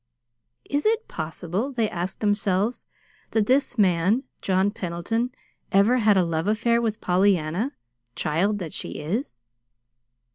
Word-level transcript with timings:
"Is 0.65 0.83
it 0.83 1.07
possible," 1.07 1.71
they 1.71 1.87
asked 1.87 2.21
themselves, 2.21 2.87
"that 3.29 3.45
this 3.45 3.77
man, 3.77 4.23
John 4.41 4.71
Pendleton, 4.71 5.29
ever 5.71 5.97
had 5.97 6.17
a 6.17 6.25
love 6.25 6.47
affair 6.47 6.81
with 6.81 7.01
Pollyanna, 7.01 7.73
child 8.15 8.57
that 8.57 8.73
she 8.73 8.93
is?" 8.93 9.41